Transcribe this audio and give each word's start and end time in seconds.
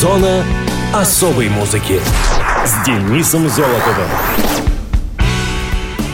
Зона 0.00 0.42
особой 0.94 1.50
музыки 1.50 2.00
с 2.64 2.86
Денисом 2.86 3.46
Золотовым. 3.50 4.08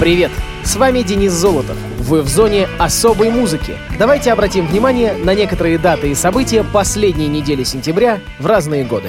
Привет! 0.01 0.33
С 0.65 0.75
вами 0.75 1.03
Денис 1.03 1.31
Золотов. 1.31 1.77
Вы 2.01 2.23
в 2.23 2.29
зоне 2.29 2.67
особой 2.81 3.31
музыки. 3.31 3.77
Давайте 3.97 4.33
обратим 4.33 4.67
внимание 4.67 5.13
на 5.13 5.35
некоторые 5.35 5.79
даты 5.79 6.11
и 6.11 6.17
события 6.17 6.65
последней 6.65 7.29
недели 7.29 7.63
сентября 7.63 8.19
в 8.41 8.47
разные 8.47 8.83
годы. 8.83 9.09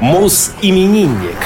Мус-именинник. 0.00 1.36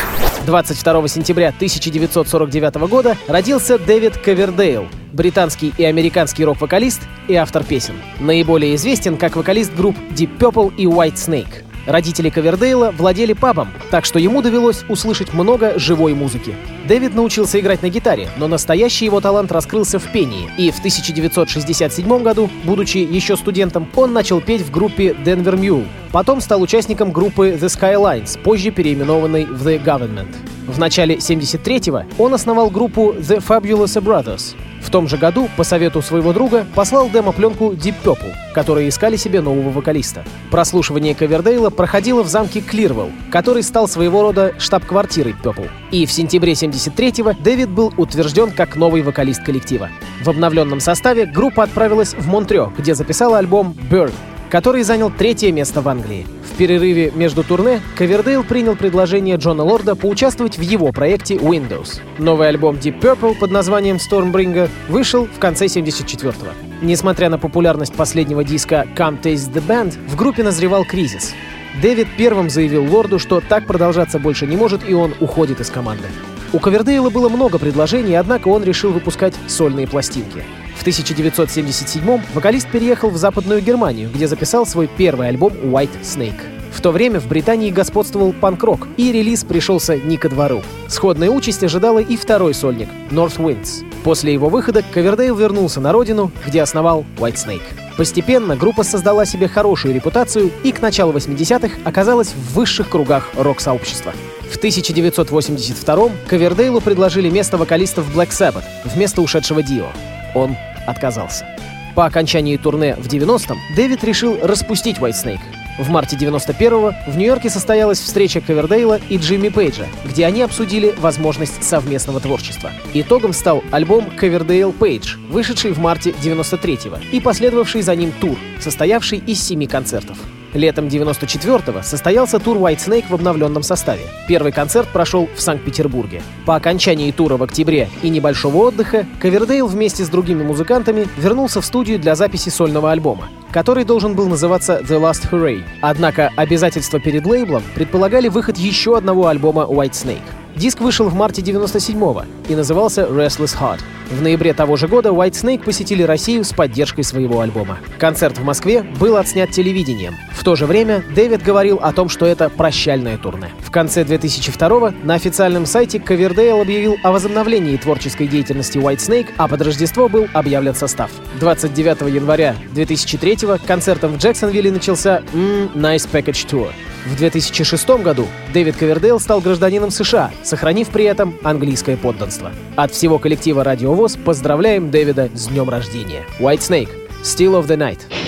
22 0.47 1.09
сентября 1.09 1.49
1949 1.49 2.77
года 2.89 3.17
родился 3.27 3.77
Дэвид 3.77 4.19
Ковердейл, 4.19 4.87
британский 5.13 5.75
и 5.77 5.83
американский 5.83 6.45
рок-вокалист 6.45 7.01
и 7.27 7.35
автор 7.35 7.65
песен. 7.65 7.97
Наиболее 8.21 8.77
известен 8.77 9.17
как 9.17 9.35
вокалист 9.35 9.75
групп 9.75 9.97
Deep 10.11 10.39
Purple 10.39 10.73
и 10.77 10.85
White 10.85 11.15
Snake. 11.15 11.66
Родители 11.87 12.31
Ковердейла 12.31 12.91
владели 12.91 13.33
пабом, 13.33 13.69
так 13.91 14.05
что 14.05 14.19
ему 14.19 14.43
довелось 14.43 14.85
услышать 14.89 15.33
много 15.33 15.79
живой 15.79 16.15
музыки. 16.15 16.55
Дэвид 16.89 17.15
научился 17.15 17.61
играть 17.61 17.83
на 17.83 17.89
гитаре, 17.89 18.29
но 18.39 18.49
настоящий 18.49 19.05
его 19.05 19.21
талант 19.21 19.53
раскрылся 19.53 20.01
в 20.01 20.11
пении, 20.11 20.51
и 20.59 20.73
в 20.73 20.79
1967 20.79 22.23
году, 22.23 22.51
будучи 22.65 22.99
еще 22.99 23.37
студентом, 23.37 23.89
он 23.95 24.13
начал 24.13 24.41
петь 24.41 24.63
в 24.63 24.71
группе 24.73 25.11
Denver 25.25 25.57
Mule. 25.57 25.87
Потом 26.11 26.41
стал 26.41 26.61
участником 26.61 27.13
группы 27.13 27.51
The 27.51 27.67
Skylines, 27.67 28.41
позже 28.43 28.73
переименованной 28.73 29.45
в 29.45 29.67
The 29.67 29.83
Government. 29.83 30.35
В 30.67 30.79
начале 30.79 31.17
73-го 31.17 32.03
он 32.21 32.35
основал 32.35 32.71
группу 32.71 33.13
The 33.13 33.39
Fabulous 33.39 34.01
Brothers. 34.03 34.57
В 34.87 34.91
том 34.91 35.09
же 35.09 35.17
году, 35.17 35.49
по 35.57 35.65
совету 35.65 36.01
своего 36.01 36.33
друга, 36.33 36.65
послал 36.77 37.11
демо-пленку 37.11 37.73
Deep 37.73 37.97
Purple, 38.05 38.33
которые 38.55 38.89
искали 38.89 39.17
себе 39.17 39.41
нового 39.41 39.71
вокалиста. 39.71 40.25
Прослушивание 40.53 41.13
Ковердейла 41.13 41.71
проходило 41.71 42.23
в 42.23 42.29
замке 42.29 42.61
Клирвелл, 42.61 43.11
который 43.33 43.65
стал 43.65 43.89
своего 43.89 44.23
рода 44.23 44.55
штаб-квартирой 44.59 45.35
Purple. 45.43 45.69
И 45.91 46.07
в 46.07 46.13
сентябре 46.13 46.53
73-го 46.53 47.33
Дэвид 47.33 47.69
был 47.69 47.93
утвержден 47.97 48.53
как 48.53 48.77
новый 48.77 49.03
вокалист 49.03 49.43
коллектива. 49.43 49.91
В 50.23 50.31
обновленном 50.31 50.79
составе 50.79 51.27
группа 51.27 51.65
отправилась 51.65 52.15
в 52.15 52.29
Монтрео, 52.29 52.73
где 52.79 52.95
записала 52.95 53.39
альбом 53.39 53.75
«Burn», 53.91 54.13
который 54.51 54.85
занял 54.85 55.11
третье 55.11 55.51
место 55.51 55.81
в 55.81 55.89
Англии. 55.89 56.29
В 56.57 56.59
перерыве 56.59 57.13
между 57.15 57.45
турне 57.45 57.83
Ковердейл 57.97 58.43
принял 58.43 58.77
предложение 58.77 59.37
Джона 59.37 59.63
Лорда 59.63 59.95
поучаствовать 59.95 60.57
в 60.57 60.63
его 60.63 60.91
проекте 60.91 61.35
Windows. 61.35 62.01
Новый 62.17 62.49
альбом 62.49 62.77
Deep 62.77 62.99
Purple 62.99 63.39
под 63.39 63.51
названием 63.51 63.97
Stormbringer 63.97 64.71
вышел 64.89 65.27
в 65.27 65.39
конце 65.39 65.67
74-го. 65.67 66.53
Несмотря 66.81 67.29
на 67.29 67.37
популярность 67.37 67.93
последнего 67.93 68.43
диска 68.43 68.87
Come 68.97 69.21
Taste 69.21 69.53
the 69.53 69.63
Band, 69.67 69.99
в 70.09 70.17
группе 70.17 70.43
назревал 70.43 70.87
кризис. 70.87 71.35
Дэвид 71.83 72.09
первым 72.17 72.49
заявил 72.49 72.91
Лорду, 72.91 73.19
что 73.19 73.43
так 73.47 73.67
продолжаться 73.67 74.19
больше 74.19 74.47
не 74.47 74.57
может, 74.57 74.81
и 74.89 74.95
он 74.95 75.13
уходит 75.21 75.61
из 75.61 75.69
команды. 75.69 76.07
У 76.55 76.59
Ковердейла 76.59 77.11
было 77.11 77.29
много 77.29 77.59
предложений, 77.59 78.15
однако 78.15 78.49
он 78.49 78.65
решил 78.65 78.93
выпускать 78.93 79.35
сольные 79.47 79.87
пластинки. 79.87 80.43
В 80.77 80.83
1977 80.83 82.21
вокалист 82.35 82.71
переехал 82.71 83.11
в 83.11 83.17
Западную 83.17 83.61
Германию, 83.61 84.11
где 84.13 84.29
записал 84.29 84.67
свой 84.67 84.89
первый 84.89 85.29
альбом 85.29 85.53
White 85.53 86.03
Snake. 86.03 86.41
В 86.73 86.81
то 86.83 86.93
время 86.93 87.19
в 87.19 87.27
Британии 87.27 87.71
господствовал 87.71 88.35
панк-рок, 88.35 88.87
и 88.99 89.11
релиз 89.11 89.45
пришелся 89.45 89.97
не 89.97 90.19
ко 90.19 90.29
двору. 90.29 90.63
Сходная 90.89 91.31
участь 91.31 91.65
ожидала 91.65 92.01
и 92.01 92.17
второй 92.17 92.53
сольник— 92.53 92.89
North 93.11 93.39
Winds. 93.39 93.85
После 94.05 94.35
его 94.35 94.51
выхода 94.51 94.85
Ковердейл 94.93 95.35
вернулся 95.35 95.81
на 95.81 95.91
родину, 95.91 96.31
где 96.47 96.61
основал 96.61 97.05
White 97.17 97.35
Snake. 97.35 97.63
Постепенно 97.97 98.57
группа 98.57 98.85
создала 98.85 99.25
себе 99.25 99.49
хорошую 99.49 99.95
репутацию 99.95 100.51
и 100.63 100.71
к 100.71 100.83
началу 100.83 101.13
80-х 101.15 101.79
оказалась 101.85 102.29
в 102.29 102.55
высших 102.55 102.91
кругах 102.91 103.31
рок-сообщества. 103.37 104.13
В 104.51 104.59
1982-м 104.59 106.13
Ковердейлу 106.29 106.83
предложили 106.83 107.31
место 107.31 107.57
вокалиста 107.57 108.03
в 108.03 108.15
Black 108.15 108.29
Sabbath 108.29 108.65
вместо 108.85 109.23
ушедшего 109.23 109.63
Дио. 109.63 109.89
Он 110.35 110.57
отказался. 110.87 111.47
По 111.95 112.05
окончании 112.05 112.57
турне 112.57 112.95
в 112.97 113.07
90-м 113.07 113.59
Дэвид 113.75 114.05
решил 114.05 114.39
распустить 114.43 114.99
Whitesnake. 114.99 115.41
В 115.79 115.91
марте 115.91 116.17
91-го 116.17 116.95
в 117.11 117.17
Нью-Йорке 117.17 117.51
состоялась 117.51 118.01
встреча 118.01 118.41
Ковердейла 118.41 118.99
и 119.09 119.19
Джимми 119.19 119.49
Пейджа, 119.49 119.87
где 120.05 120.25
они 120.25 120.43
обсудили 120.43 120.95
возможность 120.99 121.63
совместного 121.63 122.21
творчества. 122.21 122.71
Итогом 122.95 123.33
стал 123.33 123.63
альбом 123.71 124.11
Ковердейл 124.17 124.73
Пейдж, 124.73 125.17
вышедший 125.29 125.73
в 125.73 125.79
марте 125.79 126.11
93-го 126.11 126.99
и 127.13 127.21
последовавший 127.21 127.83
за 127.83 127.95
ним 127.95 128.13
тур, 128.13 128.39
состоявший 128.61 129.19
из 129.19 129.43
семи 129.43 129.67
концертов. 129.67 130.19
Летом 130.57 130.87
94-го 130.87 131.83
состоялся 131.83 132.39
тур 132.39 132.57
White 132.57 132.79
Snake 132.79 133.05
в 133.09 133.15
обновленном 133.15 133.63
составе. 133.63 134.03
Первый 134.27 134.53
концерт 134.53 134.89
прошел 134.89 135.29
в 135.35 135.41
Санкт-Петербурге. 135.41 136.23
По 136.47 136.57
окончании 136.57 137.13
тура 137.13 137.37
в 137.37 137.43
октябре 137.43 137.91
и 138.03 138.09
небольшого 138.09 138.57
отдыха 138.69 139.07
Ковердейл 139.21 139.67
вместе 139.67 140.05
с 140.05 140.09
другими 140.09 140.43
музыкантами 140.43 141.07
вернулся 141.19 141.61
в 141.61 141.67
студию 141.67 141.99
для 141.99 142.15
записи 142.15 142.49
сольного 142.49 142.91
альбома, 142.91 143.29
который 143.53 143.85
должен 143.85 144.15
был 144.15 144.29
называться 144.29 144.81
The 144.83 144.99
Last 144.99 145.31
Hooray. 145.31 145.63
Однако 145.83 146.31
обязательства 146.37 146.99
перед 147.01 147.27
лейблом 147.27 147.63
предполагали 147.75 148.29
выход 148.29 148.57
еще 148.57 148.97
одного 148.97 149.27
альбома 149.27 149.63
White 149.63 149.93
Snake. 149.93 150.23
Диск 150.57 150.81
вышел 150.81 151.11
в 151.11 151.15
марте 151.15 151.43
97-го 151.43 152.23
и 152.49 152.55
назывался 152.55 153.03
Restless 153.03 153.55
Heart. 153.61 153.81
В 154.11 154.23
ноябре 154.23 154.55
того 154.55 154.77
же 154.77 154.87
года 154.87 155.09
White 155.09 155.33
Snake 155.33 155.65
посетили 155.65 156.03
Россию 156.03 156.45
с 156.45 156.53
поддержкой 156.53 157.03
своего 157.03 157.41
альбома. 157.41 157.79
Концерт 157.99 158.39
в 158.39 158.45
Москве 158.45 158.83
был 158.83 159.17
отснят 159.17 159.51
телевидением. 159.51 160.15
В 160.33 160.45
то 160.45 160.55
же 160.55 160.67
время 160.67 161.03
Дэвид 161.15 161.43
говорил 161.43 161.81
о 161.83 161.93
том, 161.93 162.09
что 162.09 162.25
это 162.25 162.49
прощальное 162.49 163.19
турне. 163.19 163.51
В 163.61 163.73
конце 163.73 164.05
2002 164.05 164.93
на 165.03 165.15
официальном 165.15 165.67
сайте 165.67 165.99
Ковердейл 165.99 166.61
объявил 166.61 166.97
о 167.03 167.11
возобновлении 167.11 167.77
творческой 167.77 168.29
деятельности 168.29 168.79
White 168.79 168.99
Snake, 168.99 169.29
а 169.37 169.49
под 169.49 169.63
Рождество 169.63 170.09
был 170.09 170.29
объявлен 170.33 170.75
состав. 170.75 171.11
29 171.41 172.15
января 172.15 172.55
2003 172.75 173.39
концертом 173.67 174.13
в 174.13 174.19
Джексонвилле 174.19 174.71
начался 174.71 175.23
mm, 175.33 175.75
Nice 175.75 176.09
Package 176.09 176.47
Tour. 176.49 176.71
В 177.07 177.17
2006 177.17 177.89
году 178.03 178.27
Дэвид 178.53 178.77
Ковердейл 178.77 179.21
стал 179.21 179.41
гражданином 179.41 179.93
США, 179.93 180.33
сохранив 180.43 180.89
при 180.89 181.05
этом 181.05 181.37
английское 181.45 181.97
подданство. 181.97 182.51
От 182.75 182.93
всего 182.93 183.21
коллектива 183.21 183.63
«Радио 183.63 183.95
ВОЗ» 183.97 184.19
поздравляем 184.23 184.91
Дэвида 184.91 185.31
с 185.35 185.49
днем 185.49 185.71
рождения. 185.71 186.25
White 186.39 186.59
Snake, 186.59 186.91
Still 187.23 187.59
of 187.61 187.67
the 187.67 187.77
Night. 187.77 188.26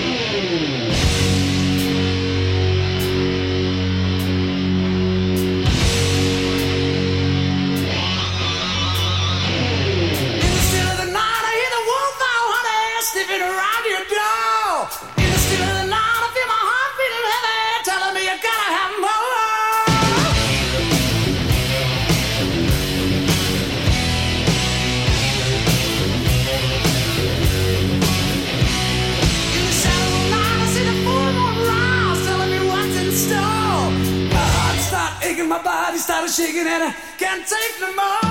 Shaking 36.49 36.67
and 36.67 36.83
I 36.83 36.91
can't 37.17 37.45
take 37.45 37.81
no 37.81 37.93
more. 37.93 38.28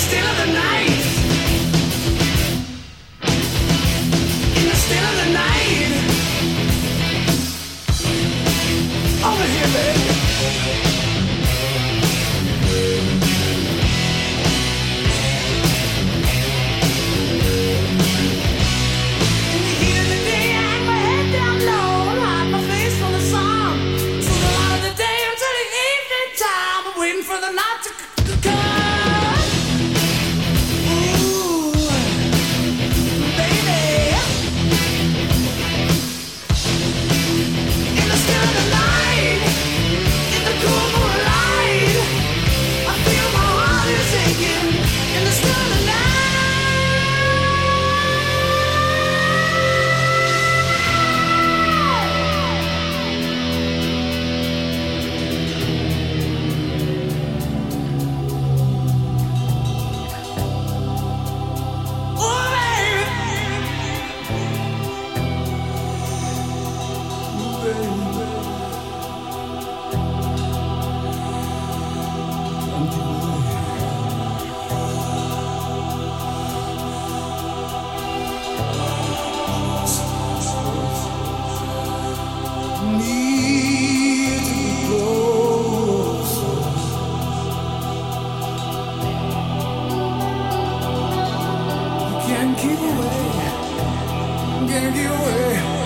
still 0.00 0.34
the 0.36 0.52
night. 0.52 0.99
Can't 92.30 92.56
keep 92.56 92.78
away, 92.78 93.30
can't 94.68 94.94
keep 94.94 95.10
away. 95.10 95.79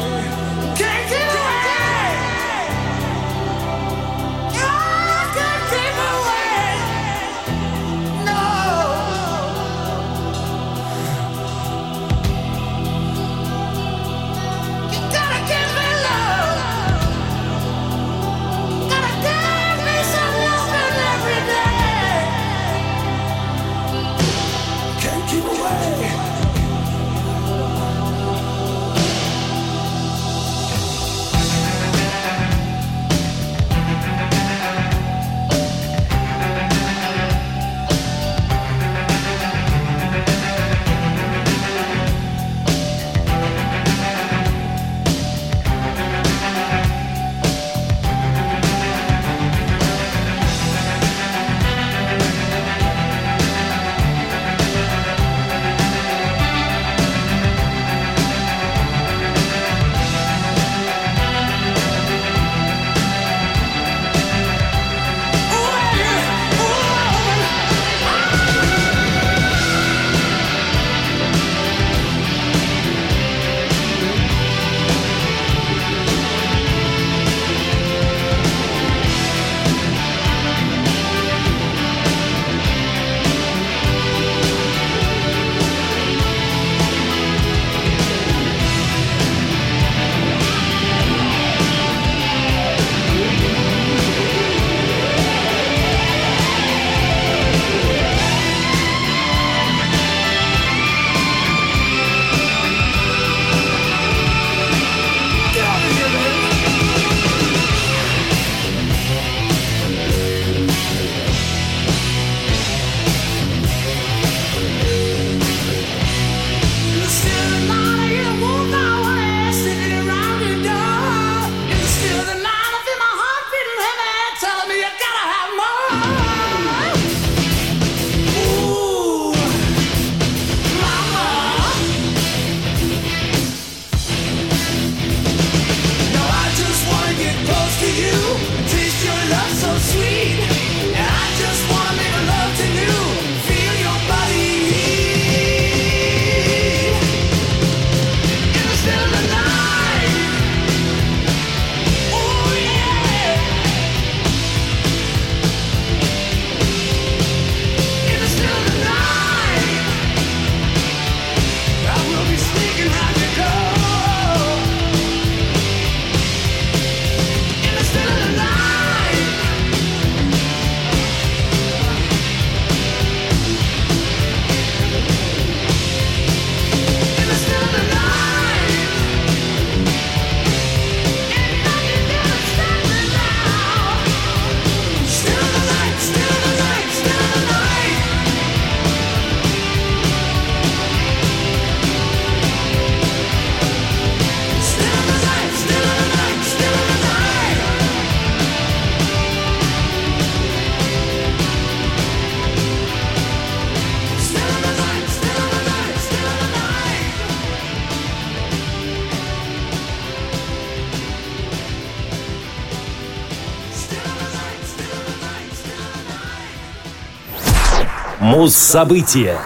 Муз-события. 218.45 219.39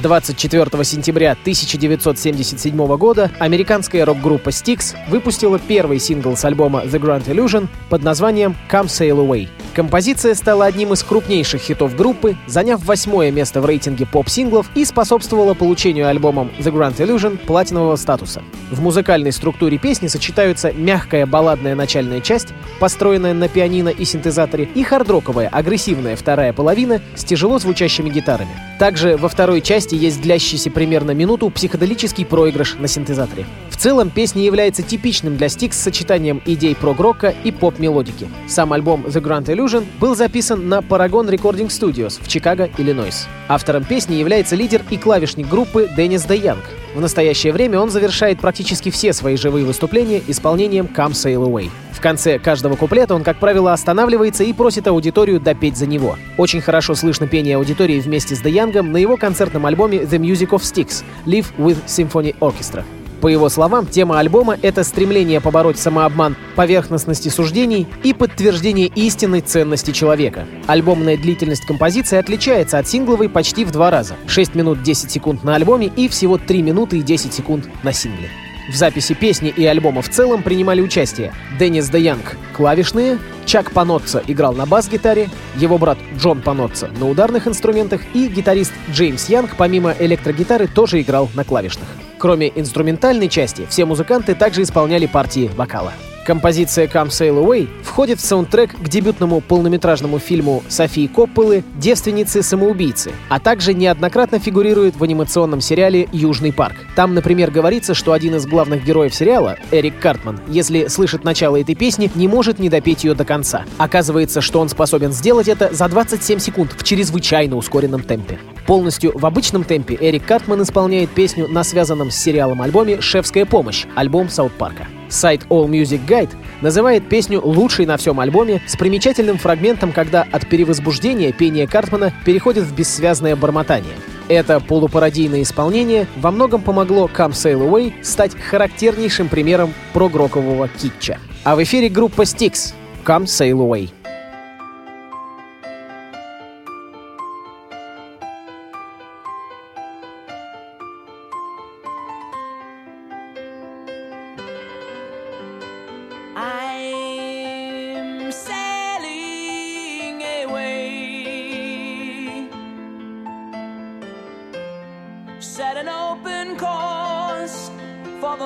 24 0.00 0.82
сентября 0.82 1.32
1977 1.32 2.96
года 2.96 3.30
американская 3.38 4.06
рок-группа 4.06 4.48
Styx 4.48 4.96
выпустила 5.10 5.58
первый 5.58 5.98
сингл 6.00 6.34
с 6.34 6.42
альбома 6.46 6.84
The 6.84 6.98
Grand 6.98 7.26
Illusion 7.26 7.68
под 7.90 8.02
названием 8.02 8.56
Come 8.70 8.86
Sail 8.86 9.18
Away. 9.18 9.50
Композиция 9.74 10.34
стала 10.34 10.66
одним 10.66 10.92
из 10.92 11.02
крупнейших 11.02 11.60
хитов 11.60 11.96
группы, 11.96 12.36
заняв 12.46 12.84
восьмое 12.84 13.32
место 13.32 13.60
в 13.60 13.66
рейтинге 13.66 14.06
поп-синглов 14.06 14.70
и 14.76 14.84
способствовала 14.84 15.54
получению 15.54 16.06
альбомом 16.06 16.52
The 16.60 16.72
Grand 16.72 16.96
Illusion 16.96 17.38
платинового 17.38 17.96
статуса. 17.96 18.44
В 18.70 18.80
музыкальной 18.80 19.32
структуре 19.32 19.78
песни 19.78 20.06
сочетаются 20.06 20.72
мягкая 20.72 21.26
балладная 21.26 21.74
начальная 21.74 22.20
часть, 22.20 22.48
построенная 22.78 23.34
на 23.34 23.48
пианино 23.48 23.88
и 23.88 24.04
синтезаторе, 24.04 24.68
и 24.76 24.84
хардроковая, 24.84 25.48
агрессивная 25.48 26.14
вторая 26.14 26.52
половина 26.52 27.02
с 27.16 27.24
тяжело 27.24 27.58
звучащими 27.58 28.10
гитарами. 28.10 28.50
Также 28.78 29.16
во 29.16 29.28
второй 29.28 29.60
части 29.60 29.96
есть 29.96 30.22
длящийся 30.22 30.70
примерно 30.70 31.10
минуту 31.10 31.50
психоделический 31.50 32.24
проигрыш 32.24 32.76
на 32.78 32.86
синтезаторе. 32.86 33.44
В 33.74 33.76
целом, 33.76 34.08
песня 34.08 34.44
является 34.44 34.82
типичным 34.84 35.36
для 35.36 35.48
Styx 35.48 35.72
сочетанием 35.72 36.40
идей 36.46 36.76
прог-рока 36.76 37.34
и 37.42 37.50
поп-мелодики. 37.50 38.30
Сам 38.46 38.72
альбом 38.72 39.04
The 39.04 39.20
Grand 39.20 39.46
Illusion 39.46 39.84
был 39.98 40.14
записан 40.14 40.68
на 40.68 40.78
Paragon 40.78 41.28
Recording 41.28 41.66
Studios 41.66 42.22
в 42.22 42.28
Чикаго, 42.28 42.70
Иллинойс. 42.78 43.26
Автором 43.48 43.84
песни 43.84 44.14
является 44.14 44.54
лидер 44.54 44.82
и 44.90 44.96
клавишник 44.96 45.48
группы 45.48 45.90
Деннис 45.96 46.22
Де 46.22 46.36
Янг. 46.36 46.62
В 46.94 47.00
настоящее 47.00 47.52
время 47.52 47.80
он 47.80 47.90
завершает 47.90 48.38
практически 48.38 48.90
все 48.90 49.12
свои 49.12 49.36
живые 49.36 49.66
выступления 49.66 50.22
исполнением 50.28 50.86
«Come 50.86 51.10
Sail 51.10 51.44
Away». 51.44 51.68
В 51.90 52.00
конце 52.00 52.38
каждого 52.38 52.76
куплета 52.76 53.16
он, 53.16 53.24
как 53.24 53.40
правило, 53.40 53.72
останавливается 53.72 54.44
и 54.44 54.52
просит 54.52 54.86
аудиторию 54.86 55.40
допеть 55.40 55.76
за 55.76 55.86
него. 55.86 56.16
Очень 56.38 56.60
хорошо 56.60 56.94
слышно 56.94 57.26
пение 57.26 57.56
аудитории 57.56 57.98
вместе 57.98 58.36
с 58.36 58.40
Де 58.40 58.50
Янгом 58.50 58.92
на 58.92 58.98
его 58.98 59.16
концертном 59.16 59.66
альбоме 59.66 59.98
«The 59.98 60.20
Music 60.20 60.50
of 60.50 60.60
Sticks» 60.60 61.02
«Live 61.26 61.46
with 61.58 61.84
Symphony 61.86 62.36
Orchestra». 62.38 62.84
По 63.24 63.28
его 63.28 63.48
словам, 63.48 63.86
тема 63.86 64.18
альбома— 64.18 64.58
это 64.62 64.84
стремление 64.84 65.40
побороть 65.40 65.78
самообман, 65.78 66.36
поверхностности 66.56 67.30
суждений 67.30 67.86
и 68.02 68.12
подтверждение 68.12 68.88
истинной 68.88 69.40
ценности 69.40 69.92
человека. 69.92 70.46
Альбомная 70.66 71.16
длительность 71.16 71.64
композиции 71.64 72.18
отличается 72.18 72.76
от 72.76 72.86
сингловой 72.86 73.30
почти 73.30 73.64
в 73.64 73.70
два 73.70 73.90
раза— 73.90 74.16
6 74.26 74.54
минут 74.54 74.82
10 74.82 75.10
секунд 75.10 75.42
на 75.42 75.54
альбоме 75.54 75.86
и 75.86 76.06
всего 76.08 76.36
3 76.36 76.60
минуты 76.60 76.98
и 76.98 77.02
10 77.02 77.32
секунд 77.32 77.66
на 77.82 77.94
сингле. 77.94 78.28
В 78.70 78.74
записи 78.74 79.14
песни 79.14 79.48
и 79.48 79.64
альбома 79.64 80.02
в 80.02 80.10
целом 80.10 80.42
принимали 80.42 80.82
участие 80.82 81.32
Деннис 81.58 81.88
Де 81.88 82.00
Янг— 82.00 82.36
клавишные, 82.54 83.18
Чак 83.46 83.70
Паноцца 83.70 84.22
играл 84.26 84.52
на 84.52 84.66
бас-гитаре, 84.66 85.30
его 85.56 85.78
брат 85.78 85.96
Джон 86.18 86.42
Паноцца 86.42 86.90
на 87.00 87.08
ударных 87.08 87.48
инструментах 87.48 88.02
и 88.12 88.28
гитарист 88.28 88.74
Джеймс 88.92 89.30
Янг 89.30 89.56
помимо 89.56 89.94
электрогитары 89.98 90.66
тоже 90.66 91.00
играл 91.00 91.30
на 91.32 91.42
клавишных. 91.44 91.88
Кроме 92.24 92.50
инструментальной 92.54 93.28
части, 93.28 93.66
все 93.68 93.84
музыканты 93.84 94.34
также 94.34 94.62
исполняли 94.62 95.04
партии 95.04 95.50
вокала. 95.54 95.92
Композиция 96.24 96.86
«Come 96.86 97.08
Sail 97.08 97.44
Away» 97.44 97.68
входит 97.82 98.18
в 98.18 98.24
саундтрек 98.24 98.74
к 98.74 98.88
дебютному 98.88 99.42
полнометражному 99.42 100.18
фильму 100.18 100.62
Софии 100.68 101.06
Копполы 101.06 101.64
«Девственницы-самоубийцы», 101.76 103.12
а 103.28 103.38
также 103.38 103.74
неоднократно 103.74 104.38
фигурирует 104.38 104.96
в 104.96 105.04
анимационном 105.04 105.60
сериале 105.60 106.08
«Южный 106.12 106.50
парк». 106.50 106.76
Там, 106.96 107.12
например, 107.12 107.50
говорится, 107.50 107.92
что 107.92 108.12
один 108.12 108.36
из 108.36 108.46
главных 108.46 108.84
героев 108.84 109.14
сериала, 109.14 109.58
Эрик 109.70 109.98
Картман, 110.00 110.40
если 110.48 110.86
слышит 110.86 111.24
начало 111.24 111.60
этой 111.60 111.74
песни, 111.74 112.10
не 112.14 112.26
может 112.26 112.58
не 112.58 112.70
допеть 112.70 113.04
ее 113.04 113.14
до 113.14 113.26
конца. 113.26 113.64
Оказывается, 113.76 114.40
что 114.40 114.60
он 114.60 114.70
способен 114.70 115.12
сделать 115.12 115.48
это 115.48 115.74
за 115.74 115.88
27 115.88 116.38
секунд 116.38 116.72
в 116.72 116.82
чрезвычайно 116.84 117.56
ускоренном 117.56 118.02
темпе. 118.02 118.38
Полностью 118.66 119.12
в 119.14 119.26
обычном 119.26 119.62
темпе 119.62 119.98
Эрик 120.00 120.24
Картман 120.24 120.62
исполняет 120.62 121.10
песню 121.10 121.48
на 121.48 121.64
связанном 121.64 122.10
с 122.10 122.16
сериалом 122.16 122.62
альбоме 122.62 123.02
«Шефская 123.02 123.44
помощь» 123.44 123.84
альбом 123.94 124.30
Саут 124.30 124.54
Парка. 124.54 124.86
Сайт 125.14 125.46
All 125.48 125.68
Music 125.68 126.04
Guide 126.06 126.32
называет 126.60 127.08
песню 127.08 127.40
лучшей 127.40 127.86
на 127.86 127.96
всем 127.96 128.18
альбоме 128.18 128.60
с 128.66 128.76
примечательным 128.76 129.38
фрагментом, 129.38 129.92
когда 129.92 130.26
от 130.30 130.48
перевозбуждения 130.48 131.32
пение 131.32 131.68
Картмана 131.68 132.12
переходит 132.24 132.64
в 132.64 132.74
бессвязное 132.74 133.36
бормотание. 133.36 133.94
Это 134.28 134.58
полупародийное 134.58 135.42
исполнение 135.42 136.06
во 136.16 136.30
многом 136.30 136.62
помогло 136.62 137.08
Come 137.14 137.32
Sail 137.32 137.68
Away 137.68 138.02
стать 138.02 138.34
характернейшим 138.36 139.28
примером 139.28 139.72
прогрокового 139.92 140.68
китча. 140.68 141.18
А 141.44 141.54
в 141.54 141.62
эфире 141.62 141.88
группа 141.88 142.22
Styx 142.22 142.74
Come 143.04 143.24
Sail 143.24 143.58
Away. 143.58 143.90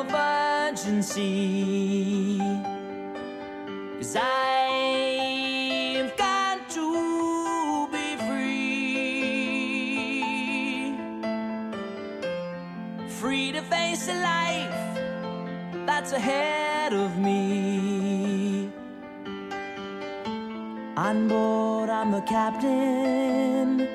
The. 0.05 2.39
Cause 3.99 4.17
I've 4.17 6.17
got 6.17 6.71
to 6.71 7.89
be 7.93 8.17
free. 8.29 8.55
Free 13.09 13.53
to 13.53 13.63
face 13.63 14.09
a 14.09 14.15
life 14.15 14.75
that's 15.87 16.13
ahead 16.13 16.93
of 16.93 17.17
me. 17.19 18.71
On 20.97 21.29
board, 21.29 21.91
I'm 21.91 22.11
the 22.13 22.23
captain. 22.23 23.89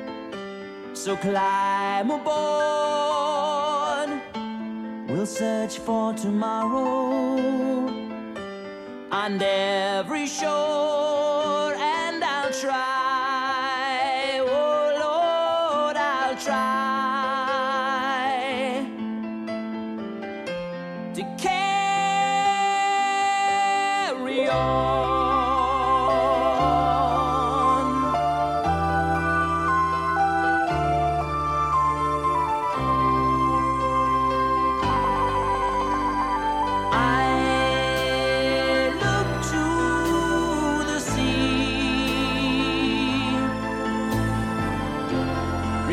So 0.94 1.16
climb 1.18 2.12
aboard. 2.12 3.83
We'll 5.24 5.32
search 5.32 5.80
for 5.80 6.14
tomorrow. 6.14 7.40
On 9.10 9.42
every 9.42 10.28
shore, 10.28 11.74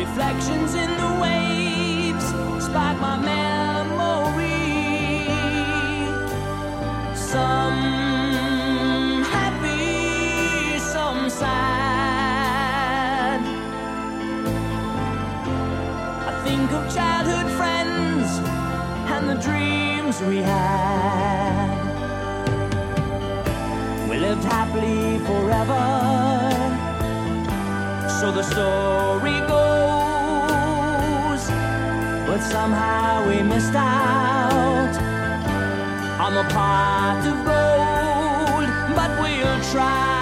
reflections 0.05 0.73
in 0.73 0.89
the 1.03 1.11
waves 1.21 2.25
spark 2.65 2.97
my 2.99 3.17
memory. 3.33 4.49
Some 7.33 7.81
happy, 9.35 10.79
some 10.79 11.29
sad. 11.29 12.61
I 16.29 16.33
think 16.45 16.67
of 16.77 16.83
childhood 16.97 17.49
friends 17.59 18.27
and 19.13 19.23
the 19.31 19.37
dreams 19.47 20.15
we 20.31 20.37
had. 20.37 21.69
We 24.09 24.15
lived 24.17 24.45
happily 24.45 25.19
forever. 25.29 25.85
So 28.19 28.31
the 28.31 28.43
story 28.53 29.37
goes. 29.47 29.70
But 32.41 32.49
somehow 32.49 33.27
we 33.27 33.43
missed 33.43 33.75
out 33.75 34.95
on 36.19 36.33
the 36.33 36.43
pot 36.51 37.21
of 37.27 37.37
gold. 37.45 38.95
But 38.95 39.11
we'll 39.21 39.61
try 39.71 40.20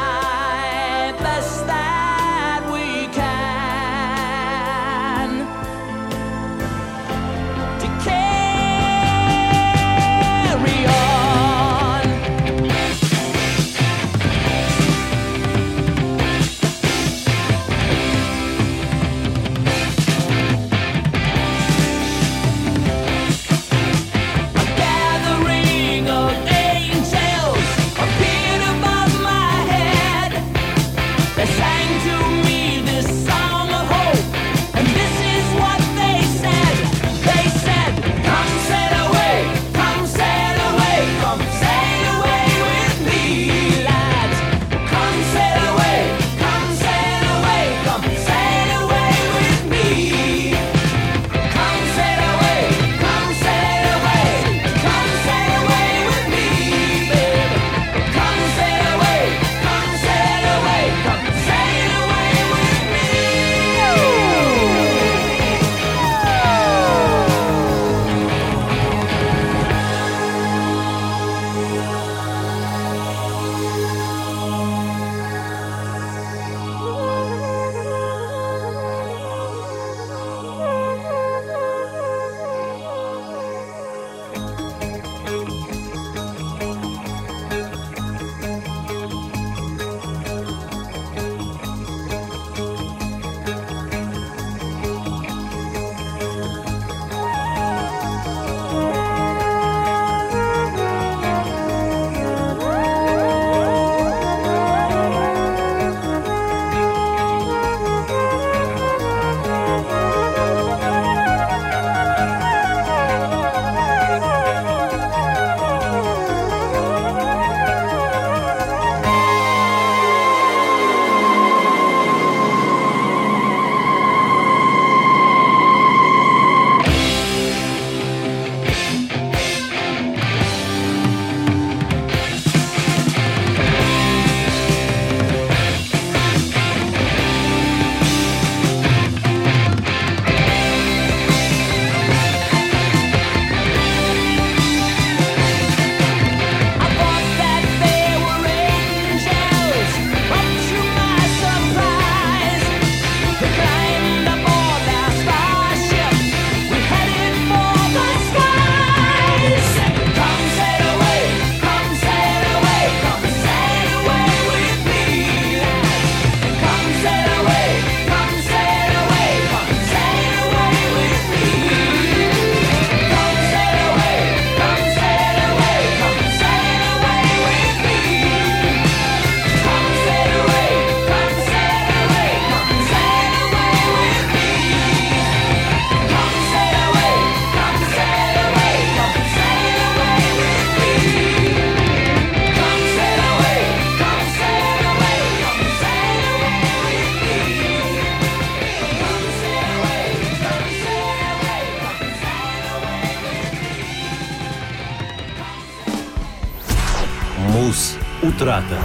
«Утрата». 208.40 208.78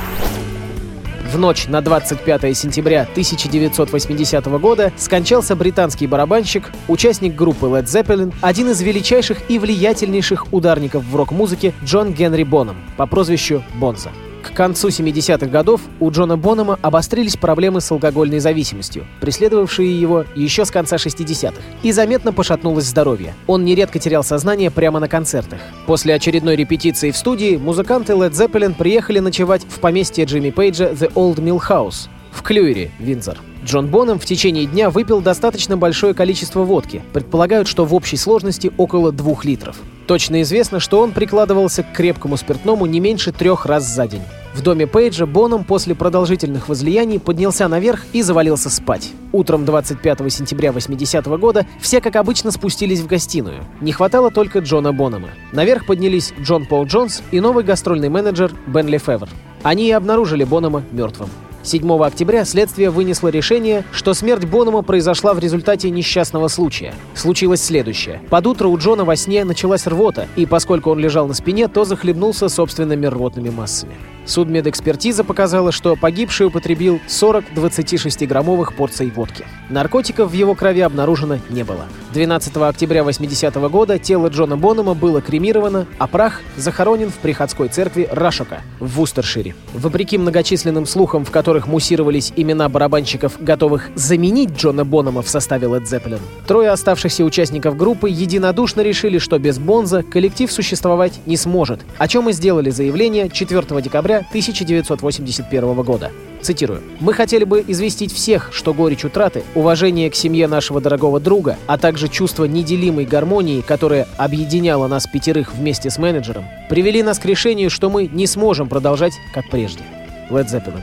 В 1.33 1.39
ночь 1.39 1.69
на 1.69 1.81
25 1.81 2.57
сентября 2.57 3.03
1980 3.03 4.47
года 4.59 4.93
скончался 4.97 5.55
британский 5.55 6.09
барабанщик, 6.09 6.73
участник 6.89 7.37
группы 7.37 7.67
Led 7.67 7.85
Zeppelin, 7.85 8.35
один 8.41 8.71
из 8.71 8.83
величайших 8.83 9.49
и 9.49 9.61
влиятельнейших 9.61 10.53
ударников 10.53 11.05
в 11.05 11.15
рок-музыке 11.15 11.73
Джон 11.85 12.13
Генри 12.13 12.43
Боном 12.43 12.79
по 12.97 13.07
прозвищу 13.07 13.63
Бонза. 13.75 14.11
К 14.45 14.53
концу 14.53 14.89
70-х 14.89 15.47
годов 15.47 15.81
у 16.01 16.11
Джона 16.11 16.37
Бонома 16.37 16.79
обострились 16.83 17.37
проблемы 17.37 17.81
с 17.81 17.91
алкогольной 17.91 18.41
зависимостью, 18.41 19.07
преследовавшие 19.21 19.99
его 19.99 20.27
еще 20.37 20.67
с 20.67 20.71
конца 20.71 20.97
60-х, 20.97 21.61
и 21.83 21.93
заметно 21.93 22.33
пошатнулось 22.33 22.85
здоровье. 22.85 23.35
Он 23.47 23.65
нередко 23.65 23.99
терял 23.99 24.23
сознание 24.23 24.71
прямо 24.71 25.01
на 25.01 25.09
концертах. 25.09 25.61
После 25.87 26.15
очередной 26.15 26.57
репетиции 26.57 27.11
в 27.11 27.17
студии 27.17 27.57
музыканты 27.57 28.13
Led 28.13 28.33
Zeppelin 28.33 28.75
приехали 28.75 29.19
ночевать 29.19 29.63
в 29.65 29.81
поместье 29.81 30.27
Джимми 30.27 30.51
Пейджа 30.51 30.91
The 30.91 31.11
Old 31.15 31.37
Mill 31.37 31.61
House 31.67 32.09
в 32.31 32.43
Клюере, 32.43 32.91
Виндзор. 32.99 33.39
Джон 33.65 33.87
Боном 33.87 34.19
в 34.19 34.27
течение 34.27 34.67
дня 34.67 34.91
выпил 34.91 35.23
достаточно 35.23 35.79
большое 35.79 36.13
количество 36.13 36.65
водки. 36.65 37.03
Предполагают, 37.15 37.67
что 37.67 37.87
в 37.87 37.95
общей 37.95 38.19
сложности 38.19 38.71
около 38.77 39.11
двух 39.11 39.47
литров. 39.47 39.79
Точно 40.07 40.43
известно, 40.43 40.81
что 40.81 41.01
он 41.01 41.13
прикладывался 41.13 41.83
к 41.83 41.93
крепкому 41.93 42.37
спиртному 42.37 42.87
не 42.87 43.01
меньше 43.01 43.33
трех 43.33 43.67
раз 43.67 43.85
за 43.85 44.07
день. 44.07 44.23
В 44.55 44.63
доме 44.63 44.87
Пейджа 44.87 45.27
Боном 45.27 45.65
после 45.65 45.97
продолжительных 45.97 46.69
возлияний 46.69 47.19
поднялся 47.19 47.67
наверх 47.67 48.05
и 48.13 48.23
завалился 48.23 48.71
спать. 48.71 49.11
Утром 49.33 49.65
25 49.65 50.31
сентября 50.31 50.71
80 50.71 51.27
-го 51.27 51.39
года 51.39 51.67
все, 51.81 52.01
как 52.01 52.15
обычно, 52.17 52.53
спустились 52.53 53.01
в 53.01 53.09
гостиную. 53.09 53.65
Не 53.81 53.93
хватало 53.93 54.31
только 54.31 54.61
Джона 54.61 54.93
Бонома. 54.93 55.31
Наверх 55.53 55.87
поднялись 55.87 56.33
Джон 56.41 56.67
Пол 56.67 56.85
Джонс 56.87 57.23
и 57.33 57.41
новый 57.41 57.65
гастрольный 57.65 58.11
менеджер 58.11 58.53
Бенли 58.67 58.99
Февер. 58.99 59.29
Они 59.65 59.89
и 59.89 59.93
обнаружили 59.93 60.45
Бонома 60.45 60.85
мертвым. 60.93 61.31
7 61.65 61.91
октября 62.05 62.45
следствие 62.45 62.91
вынесло 62.91 63.29
решение, 63.29 63.85
что 63.91 64.13
смерть 64.13 64.45
Бонома 64.45 64.83
произошла 64.83 65.33
в 65.33 65.39
результате 65.39 65.89
несчастного 65.89 66.49
случая. 66.49 66.93
Случилось 67.15 67.63
следующее. 67.63 68.21
Под 68.29 68.47
утро 68.47 68.69
у 68.69 68.77
Джона 68.77 69.07
во 69.07 69.17
сне 69.17 69.45
началась 69.45 69.87
рвота, 69.87 70.29
и 70.37 70.45
поскольку 70.45 70.91
он 70.91 70.99
лежал 70.99 71.27
на 71.27 71.33
спине, 71.33 71.69
то 71.69 71.85
захлебнулся 71.85 72.51
собственными 72.51 73.07
рвотными 73.07 73.49
массами. 73.49 73.95
Судмедэкспертиза 74.27 75.23
показала, 75.23 75.71
что 75.71 75.97
погибший 75.97 76.47
употребил 76.47 77.01
40 77.07 77.45
26-граммовых 77.55 78.75
порций 78.75 79.11
водки. 79.11 79.45
Наркотиков 79.69 80.31
в 80.31 80.35
его 80.35 80.55
крови 80.55 80.81
обнаружено 80.81 81.39
не 81.51 81.63
было. 81.63 81.87
12 82.13 82.57
октября 82.69 83.05
80 83.05 83.57
-го 83.57 83.69
года 83.69 83.99
тело 83.99 84.29
Джона 84.29 84.57
Бонома 84.57 84.95
было 84.95 85.21
кремировано, 85.21 85.87
а 85.99 86.07
прах 86.07 86.41
захоронен 86.57 87.11
в 87.11 87.15
приходской 87.15 87.69
церкви 87.69 88.09
Рашока 88.11 88.63
в 88.81 88.97
Вустершире. 88.97 89.55
Вопреки 89.75 90.17
многочисленным 90.17 90.87
слухам, 90.87 91.25
в 91.25 91.31
которых 91.31 91.54
муссировались 91.67 92.33
имена 92.37 92.69
барабанщиков, 92.69 93.37
готовых 93.41 93.91
заменить 93.95 94.51
Джона 94.57 94.85
Бонома 94.85 95.23
в 95.23 95.29
составе 95.29 95.67
Led 95.69 95.85
Zeppelin, 95.85 96.21
трое 96.47 96.71
оставшихся 96.71 97.25
участников 97.25 97.77
группы 97.77 98.11
единодушно 98.11 98.81
решили, 98.81 99.19
что 99.19 99.39
без 99.39 99.59
Бонза 99.59 100.03
коллектив 100.03 100.51
существовать 100.53 101.21
не 101.27 101.37
сможет, 101.37 101.81
о 101.99 102.09
чем 102.09 102.29
и 102.29 102.33
сделали 102.33 102.71
заявление 102.71 103.31
4 103.31 103.81
декабря 103.81 104.19
1981 104.19 105.83
года. 105.83 106.11
Цитирую. 106.45 106.83
«Мы 107.01 107.15
хотели 107.15 107.45
бы 107.45 107.65
известить 107.69 108.13
всех, 108.13 108.51
что 108.53 108.75
горечь 108.75 109.05
утраты, 109.05 109.45
уважение 109.55 110.11
к 110.11 110.15
семье 110.15 110.47
нашего 110.47 110.81
дорогого 110.81 111.19
друга, 111.19 111.57
а 111.67 111.79
также 111.79 112.09
чувство 112.09 112.45
неделимой 112.45 113.07
гармонии, 113.07 113.63
которое 113.63 114.07
объединяло 114.19 114.87
нас 114.87 115.07
пятерых 115.07 115.55
вместе 115.55 115.89
с 115.89 115.97
менеджером, 115.97 116.45
привели 116.69 117.03
нас 117.03 117.19
к 117.19 117.25
решению, 117.25 117.71
что 117.71 117.89
мы 117.89 118.07
не 118.07 118.27
сможем 118.27 118.69
продолжать 118.69 119.15
как 119.33 119.49
прежде». 119.49 119.83
Led 120.31 120.47
Zeppelin. 120.47 120.83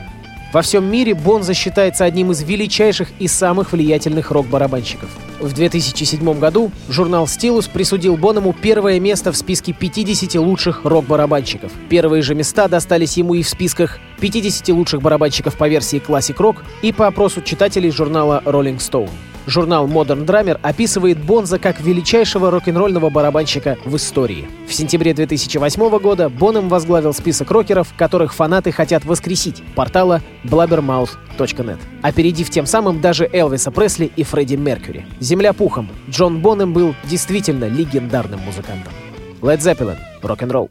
Во 0.52 0.60
всем 0.60 0.84
мире 0.84 1.14
Бонза 1.14 1.54
считается 1.54 2.04
одним 2.04 2.30
из 2.30 2.42
величайших 2.42 3.08
и 3.18 3.26
самых 3.26 3.72
влиятельных 3.72 4.30
рок-барабанщиков. 4.30 5.08
В 5.40 5.50
2007 5.54 6.38
году 6.38 6.70
журнал 6.90 7.24
Stylus 7.24 7.70
присудил 7.72 8.18
Боному 8.18 8.52
первое 8.52 9.00
место 9.00 9.32
в 9.32 9.36
списке 9.38 9.72
50 9.72 10.34
лучших 10.34 10.84
рок-барабанщиков. 10.84 11.72
Первые 11.88 12.22
же 12.22 12.34
места 12.34 12.68
достались 12.68 13.16
ему 13.16 13.32
и 13.32 13.42
в 13.42 13.48
списках 13.48 13.98
50 14.20 14.68
лучших 14.68 15.00
барабанщиков 15.00 15.56
по 15.56 15.66
версии 15.66 16.02
Rock 16.02 16.58
и 16.82 16.92
по 16.92 17.06
опросу 17.06 17.40
читателей 17.40 17.90
журнала 17.90 18.42
Rolling 18.44 18.76
Stone. 18.76 19.08
Журнал 19.46 19.86
Modern 19.88 20.24
Drummer 20.24 20.58
описывает 20.62 21.18
Бонза 21.18 21.58
как 21.58 21.80
величайшего 21.80 22.50
рок-н-ролльного 22.50 23.10
барабанщика 23.10 23.76
в 23.84 23.96
истории. 23.96 24.48
В 24.68 24.74
сентябре 24.74 25.14
2008 25.14 25.98
года 25.98 26.28
Боном 26.28 26.68
возглавил 26.68 27.12
список 27.12 27.50
рокеров, 27.50 27.92
которых 27.96 28.34
фанаты 28.34 28.72
хотят 28.72 29.04
воскресить, 29.04 29.62
портала 29.74 30.22
blabbermouth.net, 30.44 31.78
опередив 32.02 32.50
тем 32.50 32.66
самым 32.66 33.00
даже 33.00 33.28
Элвиса 33.32 33.70
Пресли 33.70 34.10
и 34.14 34.22
Фредди 34.22 34.54
Меркьюри. 34.54 35.06
Земля 35.20 35.52
пухом. 35.52 35.88
Джон 36.08 36.40
Бонем 36.40 36.72
был 36.72 36.94
действительно 37.04 37.66
легендарным 37.66 38.40
музыкантом. 38.40 38.92
Led 39.40 39.58
Zeppelin. 39.58 39.96
Рок-н-ролл. 40.22 40.70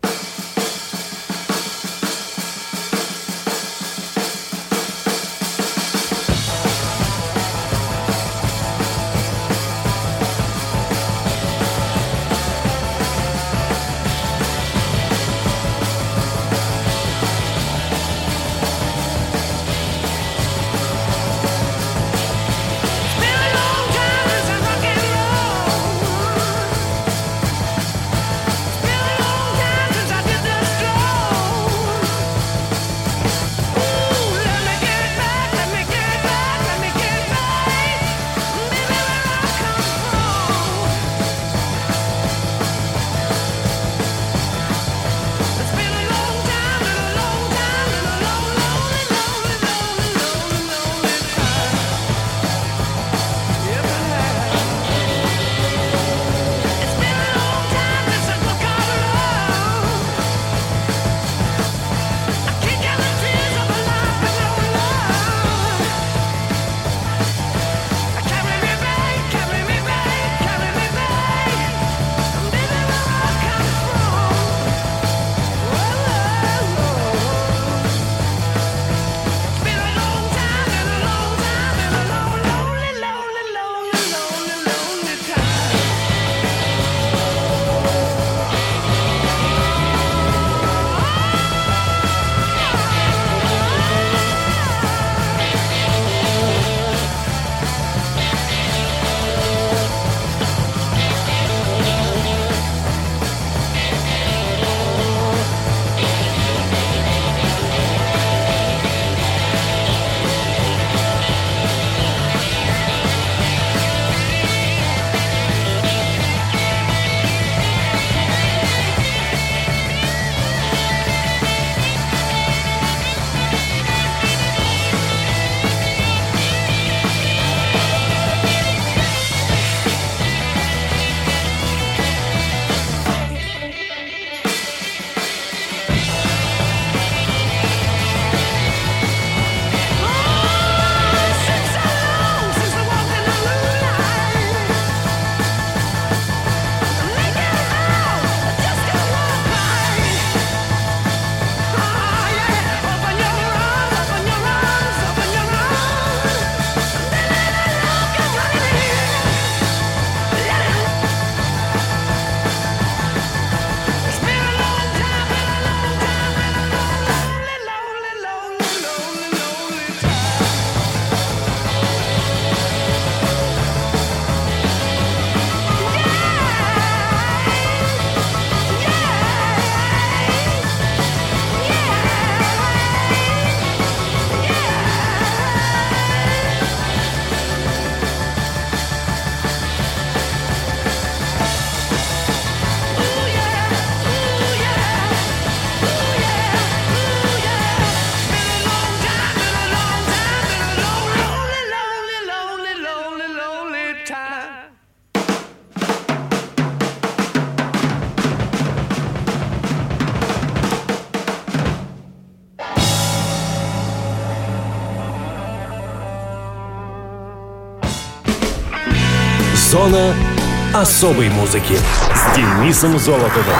Особой 220.81 221.29
музыки 221.29 221.77
с 222.15 222.35
Денисом 222.35 222.97
Золотовым. 222.97 223.55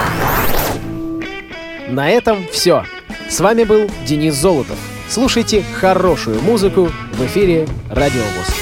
На 1.88 2.10
этом 2.10 2.44
все. 2.50 2.84
С 3.28 3.38
вами 3.38 3.62
был 3.62 3.88
Денис 4.04 4.34
Золотов. 4.34 4.76
Слушайте 5.08 5.62
хорошую 5.80 6.40
музыку 6.40 6.90
в 7.12 7.24
эфире 7.26 7.68
Радио 7.90 8.22
ВОЗ. 8.22 8.61